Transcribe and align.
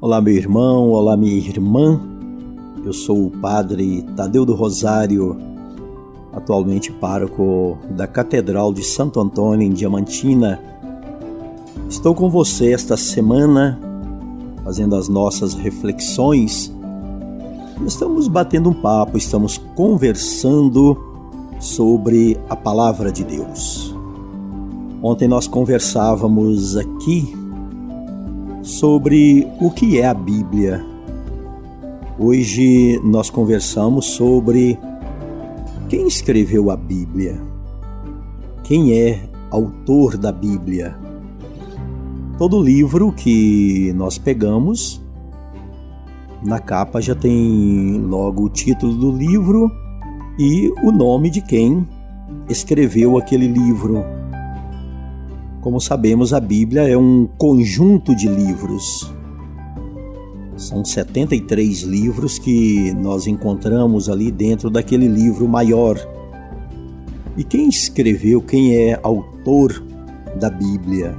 Olá, 0.00 0.20
meu 0.20 0.32
irmão, 0.32 0.90
olá, 0.90 1.16
minha 1.16 1.36
irmã. 1.36 2.00
Eu 2.84 2.92
sou 2.92 3.26
o 3.26 3.30
padre 3.32 4.02
Tadeu 4.14 4.46
do 4.46 4.54
Rosário, 4.54 5.36
atualmente 6.32 6.92
pároco 6.92 7.76
da 7.90 8.06
Catedral 8.06 8.72
de 8.72 8.84
Santo 8.84 9.18
Antônio 9.18 9.66
em 9.66 9.72
Diamantina. 9.72 10.62
Estou 11.90 12.14
com 12.14 12.30
você 12.30 12.72
esta 12.72 12.96
semana, 12.96 13.76
fazendo 14.62 14.94
as 14.94 15.08
nossas 15.08 15.54
reflexões. 15.54 16.72
Estamos 17.84 18.28
batendo 18.28 18.70
um 18.70 18.74
papo, 18.74 19.18
estamos 19.18 19.58
conversando 19.74 20.96
sobre 21.58 22.38
a 22.48 22.54
palavra 22.54 23.10
de 23.10 23.24
Deus. 23.24 23.92
Ontem 25.02 25.26
nós 25.26 25.48
conversávamos 25.48 26.76
aqui 26.76 27.36
sobre 28.68 29.48
o 29.58 29.70
que 29.70 29.98
é 29.98 30.06
a 30.06 30.12
Bíblia. 30.12 30.84
Hoje 32.18 33.00
nós 33.02 33.30
conversamos 33.30 34.04
sobre 34.04 34.78
quem 35.88 36.06
escreveu 36.06 36.70
a 36.70 36.76
Bíblia, 36.76 37.40
quem 38.62 38.92
é 38.92 39.22
autor 39.50 40.18
da 40.18 40.30
Bíblia. 40.30 40.94
Todo 42.36 42.62
livro 42.62 43.10
que 43.10 43.90
nós 43.96 44.18
pegamos, 44.18 45.00
na 46.44 46.60
capa 46.60 47.00
já 47.00 47.14
tem 47.14 47.98
logo 48.02 48.44
o 48.44 48.50
título 48.50 48.94
do 48.94 49.10
livro 49.10 49.72
e 50.38 50.70
o 50.84 50.92
nome 50.92 51.30
de 51.30 51.40
quem 51.40 51.88
escreveu 52.50 53.16
aquele 53.16 53.48
livro. 53.48 54.17
Como 55.60 55.80
sabemos, 55.80 56.32
a 56.32 56.38
Bíblia 56.38 56.88
é 56.88 56.96
um 56.96 57.28
conjunto 57.36 58.14
de 58.14 58.28
livros. 58.28 59.12
São 60.56 60.84
73 60.84 61.82
livros 61.82 62.38
que 62.38 62.92
nós 62.94 63.26
encontramos 63.26 64.08
ali 64.08 64.30
dentro 64.30 64.70
daquele 64.70 65.08
livro 65.08 65.48
maior. 65.48 65.98
E 67.36 67.42
quem 67.42 67.68
escreveu, 67.68 68.40
quem 68.40 68.76
é 68.76 69.00
autor 69.02 69.84
da 70.38 70.48
Bíblia? 70.48 71.16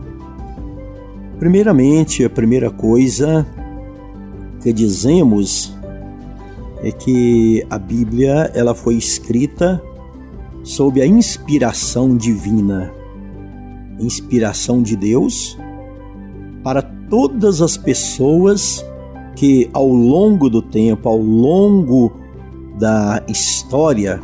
Primeiramente, 1.38 2.24
a 2.24 2.30
primeira 2.30 2.72
coisa 2.72 3.46
que 4.62 4.72
dizemos 4.72 5.78
é 6.82 6.92
que 6.92 7.66
a 7.70 7.78
Bíblia 7.78 8.52
ela 8.54 8.74
foi 8.74 8.96
escrita 8.96 9.82
sob 10.64 11.02
a 11.02 11.06
inspiração 11.06 12.16
divina 12.16 12.99
inspiração 14.00 14.82
de 14.82 14.96
Deus 14.96 15.58
para 16.64 16.82
todas 16.82 17.62
as 17.62 17.78
pessoas 17.78 18.86
que 19.36 19.70
ao 19.74 19.88
longo 19.88 20.50
do 20.50 20.62
tempo, 20.62 21.08
ao 21.08 21.18
longo 21.18 22.12
da 22.78 23.24
história, 23.28 24.22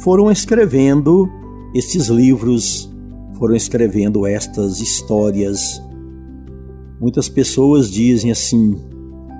foram 0.00 0.30
escrevendo 0.30 1.28
estes 1.74 2.08
livros, 2.08 2.92
foram 3.38 3.54
escrevendo 3.54 4.26
estas 4.26 4.80
histórias. 4.80 5.82
Muitas 7.00 7.28
pessoas 7.28 7.90
dizem 7.90 8.30
assim: 8.30 8.76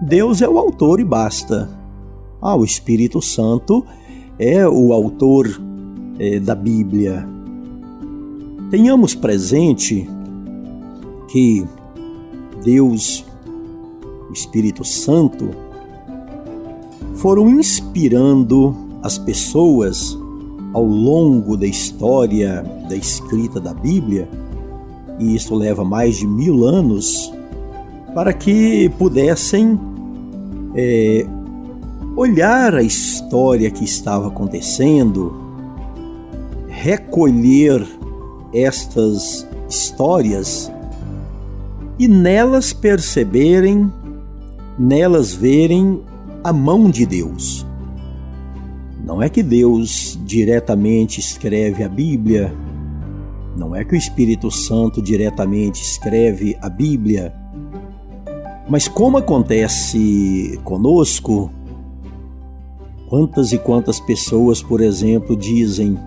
Deus 0.02 0.42
é 0.42 0.48
o 0.48 0.58
autor 0.58 1.00
e 1.00 1.04
basta. 1.04 1.68
Ah, 2.40 2.54
o 2.54 2.64
Espírito 2.64 3.20
Santo 3.20 3.84
é 4.38 4.66
o 4.68 4.92
autor 4.92 5.60
é, 6.18 6.38
da 6.38 6.54
Bíblia. 6.54 7.37
Tenhamos 8.70 9.14
presente 9.14 10.06
que 11.28 11.66
Deus, 12.62 13.24
o 14.28 14.32
Espírito 14.32 14.84
Santo, 14.84 15.48
foram 17.14 17.48
inspirando 17.48 18.76
as 19.02 19.16
pessoas 19.16 20.18
ao 20.74 20.84
longo 20.84 21.56
da 21.56 21.66
história 21.66 22.62
da 22.90 22.94
escrita 22.94 23.58
da 23.58 23.72
Bíblia, 23.72 24.28
e 25.18 25.34
isso 25.34 25.54
leva 25.54 25.82
mais 25.82 26.18
de 26.18 26.26
mil 26.26 26.64
anos, 26.64 27.32
para 28.14 28.34
que 28.34 28.90
pudessem 28.98 29.80
é, 30.74 31.26
olhar 32.14 32.74
a 32.74 32.82
história 32.82 33.70
que 33.70 33.84
estava 33.84 34.28
acontecendo, 34.28 35.34
recolher 36.68 37.97
estas 38.52 39.46
histórias 39.68 40.70
e 41.98 42.06
nelas 42.06 42.72
perceberem, 42.72 43.92
nelas 44.78 45.34
verem 45.34 46.00
a 46.44 46.52
mão 46.52 46.90
de 46.90 47.04
Deus. 47.04 47.66
Não 49.04 49.22
é 49.22 49.28
que 49.28 49.42
Deus 49.42 50.18
diretamente 50.24 51.18
escreve 51.18 51.82
a 51.82 51.88
Bíblia, 51.88 52.54
não 53.56 53.74
é 53.74 53.84
que 53.84 53.94
o 53.94 53.96
Espírito 53.96 54.50
Santo 54.50 55.02
diretamente 55.02 55.82
escreve 55.82 56.56
a 56.60 56.68
Bíblia, 56.68 57.34
mas 58.68 58.86
como 58.86 59.16
acontece 59.16 60.60
conosco, 60.62 61.50
quantas 63.08 63.52
e 63.52 63.58
quantas 63.58 63.98
pessoas, 63.98 64.62
por 64.62 64.82
exemplo, 64.82 65.34
dizem: 65.34 65.98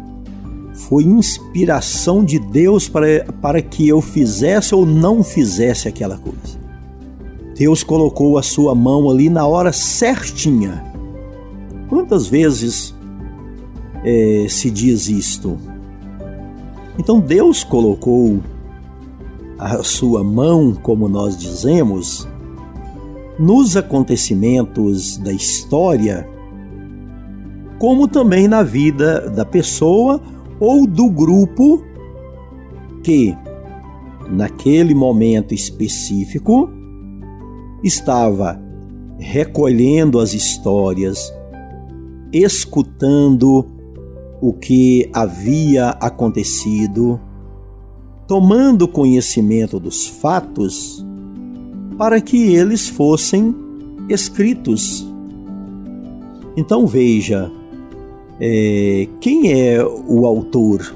foi 0.87 1.03
inspiração 1.03 2.23
de 2.23 2.39
Deus 2.39 2.89
para, 2.89 3.25
para 3.41 3.61
que 3.61 3.87
eu 3.87 4.01
fizesse 4.01 4.73
ou 4.73 4.85
não 4.85 5.23
fizesse 5.23 5.87
aquela 5.87 6.17
coisa. 6.17 6.59
Deus 7.55 7.83
colocou 7.83 8.37
a 8.37 8.43
sua 8.43 8.73
mão 8.73 9.09
ali 9.09 9.29
na 9.29 9.45
hora 9.45 9.71
certinha. 9.71 10.83
Quantas 11.87 12.27
vezes 12.27 12.95
é, 14.03 14.47
se 14.49 14.71
diz 14.71 15.07
isto? 15.07 15.57
Então 16.97 17.19
Deus 17.19 17.63
colocou 17.63 18.39
a 19.59 19.83
sua 19.83 20.23
mão, 20.23 20.73
como 20.73 21.07
nós 21.07 21.37
dizemos, 21.37 22.27
nos 23.37 23.77
acontecimentos 23.77 25.17
da 25.17 25.31
história, 25.31 26.27
como 27.77 28.07
também 28.07 28.47
na 28.47 28.63
vida 28.63 29.29
da 29.29 29.45
pessoa 29.45 30.19
ou 30.61 30.85
do 30.85 31.09
grupo 31.09 31.83
que, 33.03 33.35
naquele 34.29 34.93
momento 34.93 35.55
específico, 35.55 36.69
estava 37.83 38.61
recolhendo 39.17 40.19
as 40.19 40.35
histórias, 40.35 41.33
escutando 42.31 43.65
o 44.39 44.53
que 44.53 45.09
havia 45.11 45.89
acontecido, 45.89 47.19
tomando 48.27 48.87
conhecimento 48.87 49.79
dos 49.79 50.05
fatos 50.05 51.03
para 51.97 52.21
que 52.21 52.53
eles 52.53 52.87
fossem 52.87 53.55
escritos. 54.07 55.07
Então 56.55 56.85
veja, 56.85 57.51
é, 58.43 59.07
quem 59.19 59.53
é 59.53 59.85
o 59.85 60.25
autor? 60.25 60.95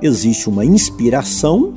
Existe 0.00 0.48
uma 0.48 0.64
inspiração, 0.64 1.72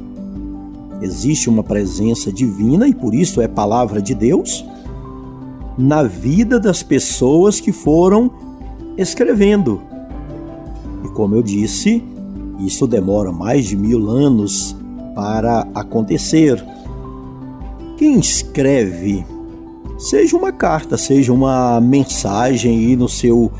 existe 1.01 1.49
uma 1.49 1.63
presença 1.63 2.31
divina 2.31 2.87
e 2.87 2.93
por 2.93 3.15
isso 3.15 3.41
é 3.41 3.47
palavra 3.47 3.99
de 3.99 4.13
Deus 4.13 4.63
na 5.75 6.03
vida 6.03 6.59
das 6.59 6.83
pessoas 6.83 7.59
que 7.59 7.71
foram 7.71 8.29
escrevendo. 8.95 9.81
E 11.03 11.07
como 11.09 11.33
eu 11.33 11.41
disse, 11.41 12.03
isso 12.59 12.85
demora 12.85 13.31
mais 13.31 13.65
de 13.65 13.75
mil 13.75 14.07
anos 14.07 14.75
para 15.15 15.67
acontecer. 15.73 16.63
Quem 17.97 18.19
escreve, 18.19 19.25
seja 19.97 20.37
uma 20.37 20.51
carta, 20.51 20.95
seja 20.95 21.33
uma 21.33 21.81
mensagem 21.81 22.77
aí 22.77 22.95
no 22.95 23.09
seu 23.09 23.51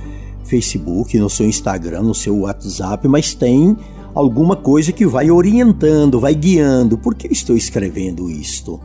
Facebook, 0.45 1.17
no 1.17 1.29
seu 1.29 1.45
Instagram, 1.45 2.03
no 2.03 2.15
seu 2.15 2.39
WhatsApp, 2.39 3.07
mas 3.07 3.33
tem 3.33 3.75
alguma 4.13 4.55
coisa 4.55 4.91
que 4.91 5.05
vai 5.05 5.29
orientando, 5.29 6.19
vai 6.19 6.33
guiando. 6.33 6.97
Por 6.97 7.15
que 7.15 7.27
estou 7.27 7.57
escrevendo 7.57 8.29
isto? 8.29 8.79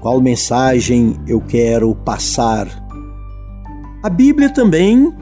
Qual 0.00 0.20
mensagem 0.20 1.16
eu 1.26 1.40
quero 1.40 1.94
passar? 1.94 2.68
A 4.02 4.08
Bíblia 4.08 4.48
também 4.48 5.12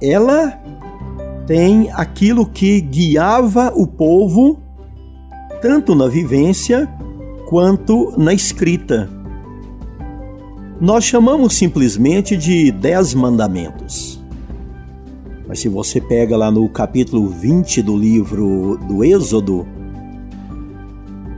ela 0.00 0.58
tem 1.46 1.90
aquilo 1.92 2.46
que 2.46 2.80
guiava 2.80 3.72
o 3.74 3.86
povo 3.86 4.58
tanto 5.60 5.94
na 5.94 6.08
vivência 6.08 6.88
quanto 7.48 8.14
na 8.16 8.32
escrita 8.32 9.19
nós 10.80 11.04
chamamos 11.04 11.52
simplesmente 11.54 12.38
de 12.38 12.72
Dez 12.72 13.12
Mandamentos. 13.12 14.18
Mas 15.46 15.60
se 15.60 15.68
você 15.68 16.00
pega 16.00 16.38
lá 16.38 16.50
no 16.50 16.66
capítulo 16.70 17.28
20 17.28 17.82
do 17.82 17.94
livro 17.94 18.78
do 18.88 19.04
Êxodo, 19.04 19.68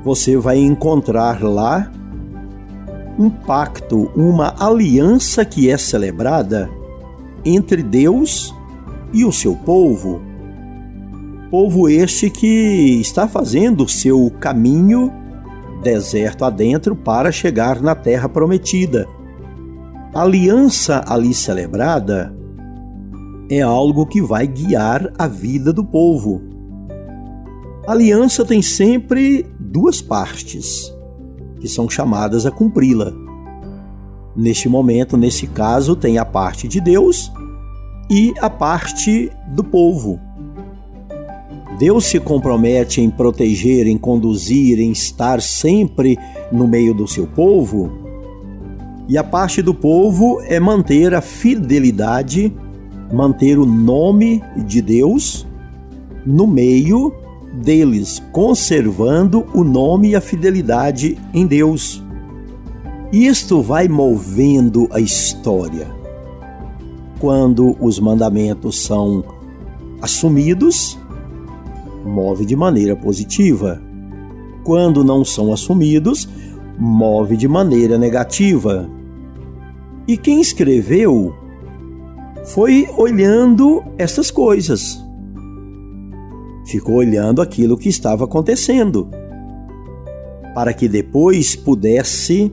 você 0.04 0.36
vai 0.36 0.58
encontrar 0.58 1.42
lá 1.42 1.90
um 3.18 3.28
pacto, 3.28 4.12
uma 4.14 4.54
aliança 4.60 5.44
que 5.44 5.68
é 5.68 5.76
celebrada 5.76 6.70
entre 7.44 7.82
Deus 7.82 8.54
e 9.12 9.24
o 9.24 9.32
seu 9.32 9.56
povo. 9.56 10.22
Povo 11.50 11.88
este 11.88 12.30
que 12.30 13.00
está 13.00 13.26
fazendo 13.26 13.82
o 13.82 13.88
seu 13.88 14.32
caminho 14.38 15.12
deserto 15.82 16.44
adentro 16.44 16.94
para 16.94 17.32
chegar 17.32 17.82
na 17.82 17.96
terra 17.96 18.28
prometida. 18.28 19.08
A 20.14 20.24
aliança 20.24 21.02
ali 21.06 21.32
celebrada 21.32 22.36
é 23.50 23.62
algo 23.62 24.04
que 24.04 24.20
vai 24.20 24.46
guiar 24.46 25.10
a 25.18 25.26
vida 25.26 25.72
do 25.72 25.82
povo. 25.82 26.42
A 27.86 27.92
aliança 27.92 28.44
tem 28.44 28.60
sempre 28.60 29.46
duas 29.58 30.02
partes 30.02 30.92
que 31.58 31.66
são 31.66 31.88
chamadas 31.88 32.44
a 32.44 32.50
cumpri-la. 32.50 33.10
Neste 34.36 34.68
momento, 34.68 35.16
nesse 35.16 35.46
caso, 35.46 35.96
tem 35.96 36.18
a 36.18 36.26
parte 36.26 36.68
de 36.68 36.78
Deus 36.78 37.32
e 38.10 38.34
a 38.38 38.50
parte 38.50 39.32
do 39.54 39.64
povo. 39.64 40.20
Deus 41.78 42.04
se 42.04 42.20
compromete 42.20 43.00
em 43.00 43.08
proteger, 43.08 43.86
em 43.86 43.96
conduzir, 43.96 44.78
em 44.78 44.92
estar 44.92 45.40
sempre 45.40 46.18
no 46.52 46.68
meio 46.68 46.92
do 46.92 47.08
seu 47.08 47.26
povo. 47.26 48.01
E 49.08 49.18
a 49.18 49.24
parte 49.24 49.60
do 49.60 49.74
povo 49.74 50.40
é 50.42 50.60
manter 50.60 51.14
a 51.14 51.20
fidelidade, 51.20 52.54
manter 53.12 53.58
o 53.58 53.66
nome 53.66 54.42
de 54.66 54.80
Deus 54.80 55.46
no 56.24 56.46
meio 56.46 57.12
deles, 57.52 58.22
conservando 58.32 59.44
o 59.52 59.62
nome 59.64 60.10
e 60.10 60.16
a 60.16 60.20
fidelidade 60.20 61.18
em 61.34 61.46
Deus. 61.46 62.02
Isto 63.12 63.60
vai 63.60 63.88
movendo 63.88 64.88
a 64.90 65.00
história. 65.00 65.86
Quando 67.18 67.76
os 67.78 67.98
mandamentos 67.98 68.82
são 68.84 69.22
assumidos, 70.00 70.98
move 72.04 72.46
de 72.46 72.56
maneira 72.56 72.96
positiva. 72.96 73.82
Quando 74.64 75.04
não 75.04 75.24
são 75.24 75.52
assumidos, 75.52 76.28
move 76.82 77.36
de 77.36 77.46
maneira 77.46 77.96
negativa. 77.96 78.90
E 80.06 80.16
quem 80.16 80.40
escreveu 80.40 81.32
foi 82.44 82.88
olhando 82.96 83.84
essas 83.96 84.30
coisas. 84.30 85.00
Ficou 86.66 86.96
olhando 86.96 87.40
aquilo 87.40 87.78
que 87.78 87.88
estava 87.88 88.24
acontecendo, 88.24 89.08
para 90.54 90.72
que 90.72 90.88
depois 90.88 91.54
pudesse 91.54 92.52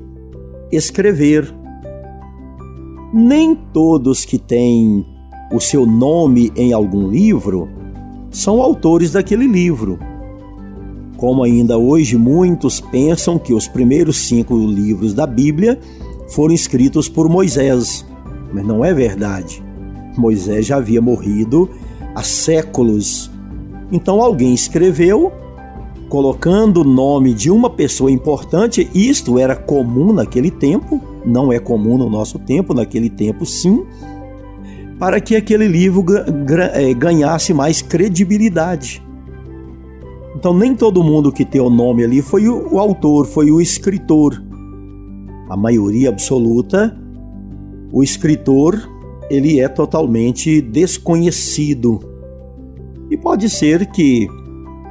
escrever. 0.72 1.52
Nem 3.12 3.56
todos 3.56 4.26
que 4.26 4.38
têm 4.38 5.06
o 5.52 5.60
seu 5.60 5.88
nome 5.88 6.52
em 6.56 6.72
algum 6.72 7.10
livro 7.10 7.68
são 8.30 8.62
autores 8.62 9.14
daquele 9.14 9.48
livro. 9.48 9.98
Como 11.20 11.44
ainda 11.44 11.78
hoje 11.78 12.16
muitos 12.16 12.80
pensam 12.80 13.38
que 13.38 13.54
os 13.54 13.68
primeiros 13.68 14.18
cinco 14.18 14.58
livros 14.58 15.14
da 15.14 15.28
Bíblia 15.28 15.78
foram 16.30 16.54
escritos 16.54 17.10
por 17.10 17.28
Moisés, 17.28 18.06
mas 18.54 18.66
não 18.66 18.86
é 18.86 18.94
verdade. 18.94 19.62
Moisés 20.18 20.66
já 20.66 20.78
havia 20.78 21.02
morrido 21.02 21.70
há 22.16 22.24
séculos. 22.24 23.30
Então 23.92 24.22
alguém 24.22 24.54
escreveu 24.54 25.30
colocando 26.08 26.82
o 26.82 26.84
nome 26.86 27.34
de 27.34 27.52
uma 27.52 27.70
pessoa 27.70 28.10
importante, 28.10 28.90
isto 28.96 29.38
era 29.38 29.56
comum 29.56 30.14
naquele 30.14 30.50
tempo, 30.50 31.02
não 31.26 31.52
é 31.52 31.60
comum 31.60 31.98
no 31.98 32.10
nosso 32.10 32.40
tempo, 32.40 32.74
naquele 32.74 33.10
tempo 33.10 33.46
sim, 33.46 33.86
para 34.98 35.20
que 35.20 35.36
aquele 35.36 35.68
livro 35.68 36.04
é, 36.74 36.94
ganhasse 36.94 37.54
mais 37.54 37.82
credibilidade. 37.82 39.04
Então, 40.40 40.54
nem 40.54 40.74
todo 40.74 41.04
mundo 41.04 41.34
que 41.34 41.44
tem 41.44 41.60
o 41.60 41.70
nome 41.70 42.02
ali 42.02 42.22
foi 42.22 42.48
o, 42.48 42.80
autor, 42.80 43.26
foi 43.28 43.52
o 43.52 43.60
escritor. 43.60 44.42
A 45.50 45.58
maioria 45.58 46.08
absoluta, 46.08 46.98
o 47.92 48.02
escritor, 48.02 48.90
ele 49.30 49.60
é 49.60 49.68
totalmente 49.68 50.62
desconhecido. 50.62 52.00
E 53.12 53.18
pode 53.18 53.50
ser 53.50 53.88
que 53.88 54.30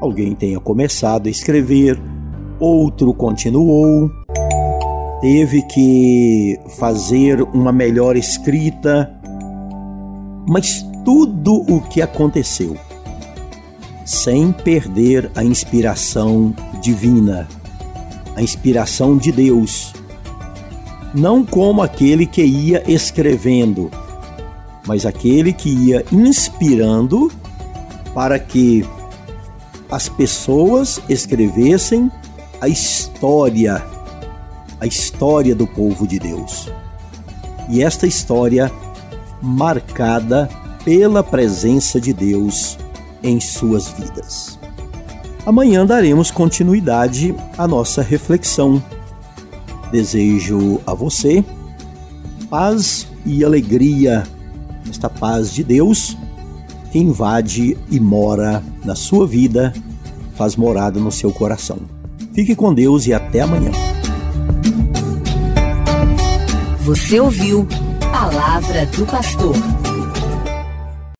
alguém 0.02 0.34
tenha 0.34 0.60
começado 0.60 1.28
a 1.28 1.30
escrever, 1.30 1.98
outro 2.60 3.14
continuou, 3.14 4.10
teve 5.22 5.62
que 5.62 6.58
fazer 6.78 7.40
uma 7.54 7.72
melhor 7.72 8.18
escrita, 8.18 9.10
mas 10.46 10.84
tudo 11.06 11.54
o 11.72 11.80
que 11.80 12.02
aconteceu, 12.02 12.76
sem 14.08 14.52
perder 14.52 15.30
a 15.36 15.44
inspiração 15.44 16.54
divina, 16.80 17.46
a 18.34 18.40
inspiração 18.40 19.18
de 19.18 19.30
Deus. 19.30 19.92
Não 21.14 21.44
como 21.44 21.82
aquele 21.82 22.24
que 22.24 22.42
ia 22.42 22.82
escrevendo, 22.90 23.90
mas 24.86 25.04
aquele 25.04 25.52
que 25.52 25.68
ia 25.68 26.06
inspirando 26.10 27.30
para 28.14 28.38
que 28.38 28.82
as 29.90 30.08
pessoas 30.08 31.02
escrevessem 31.06 32.10
a 32.62 32.66
história, 32.66 33.84
a 34.80 34.86
história 34.86 35.54
do 35.54 35.66
povo 35.66 36.06
de 36.06 36.18
Deus. 36.18 36.72
E 37.68 37.82
esta 37.82 38.06
história 38.06 38.72
marcada 39.42 40.48
pela 40.82 41.22
presença 41.22 42.00
de 42.00 42.14
Deus 42.14 42.78
em 43.22 43.40
suas 43.40 43.88
vidas. 43.88 44.58
Amanhã 45.46 45.86
daremos 45.86 46.30
continuidade 46.30 47.34
à 47.56 47.66
nossa 47.66 48.02
reflexão. 48.02 48.82
Desejo 49.90 50.80
a 50.86 50.92
você 50.92 51.44
paz 52.50 53.06
e 53.26 53.44
alegria, 53.44 54.24
esta 54.88 55.08
paz 55.08 55.52
de 55.52 55.62
Deus 55.62 56.16
que 56.90 56.98
invade 56.98 57.76
e 57.90 58.00
mora 58.00 58.62
na 58.84 58.94
sua 58.94 59.26
vida, 59.26 59.72
faz 60.34 60.56
morada 60.56 60.98
no 60.98 61.12
seu 61.12 61.30
coração. 61.30 61.78
Fique 62.34 62.54
com 62.54 62.72
Deus 62.72 63.06
e 63.06 63.12
até 63.12 63.40
amanhã. 63.40 63.72
Você 66.80 67.20
ouviu 67.20 67.66
Palavra 68.10 68.86
do 68.86 69.04
Pastor. 69.04 69.54